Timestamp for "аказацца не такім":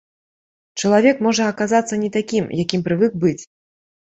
1.53-2.51